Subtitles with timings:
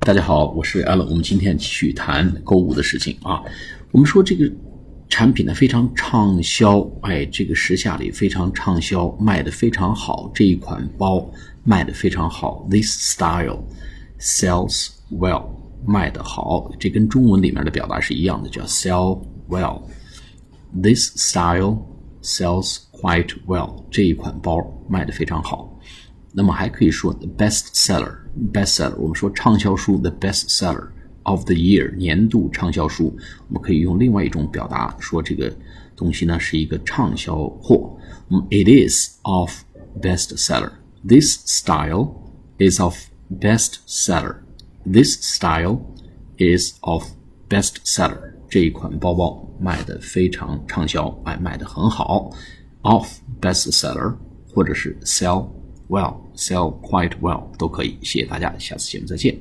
[0.00, 1.04] 大家好，我是 Allen。
[1.10, 3.42] 我们今天继续谈购物的事情啊。
[3.92, 4.50] 我们说这个
[5.10, 10.30] 产品呢非常畅销，哎，这个时下里非常畅销，卖的非常好。
[10.34, 11.30] 这一款包
[11.64, 13.62] 卖的非常好，This style
[14.18, 15.44] sells well，
[15.86, 16.72] 卖的好。
[16.80, 19.82] 这跟中文里面的表达是一样的，叫 sell well。
[20.82, 21.76] This style
[22.22, 25.69] sells quite well，这一款包卖的非常好。
[26.31, 30.87] 那么还可以说 the best seller，best seller，我们说畅销书 the best seller
[31.23, 33.15] of the year，年度畅销书，
[33.47, 35.51] 我们可以用另外一种表达说这个
[35.95, 37.97] 东西呢是一个畅销货。
[38.29, 39.63] 嗯，it is of
[40.01, 42.15] best seller。This style
[42.57, 42.95] is of
[43.39, 44.37] best seller.
[44.85, 45.79] This style
[46.37, 47.05] is of
[47.49, 48.33] best seller.
[48.49, 52.31] 这一款包包卖的非常畅销，哎，卖的很好。
[52.81, 53.07] Of
[53.41, 54.15] best seller，
[54.53, 55.47] 或者是 sell
[55.90, 57.98] Well, sell quite well 都可以。
[58.02, 59.36] 谢谢大家，下次节目再见。